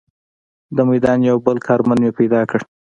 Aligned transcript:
د 0.75 0.77
میدان 0.89 1.19
یو 1.29 1.37
بل 1.45 1.57
کارمند 1.67 1.99
مې 2.03 2.11
پیدا 2.19 2.41
کړ. 2.49 2.59